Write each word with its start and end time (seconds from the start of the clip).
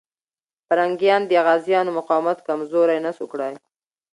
پرنګیان 0.67 1.21
د 1.27 1.31
غازيانو 1.45 1.91
مقاومت 1.99 2.37
کمزوری 2.47 2.99
نسو 3.05 3.25
کړای. 3.31 3.53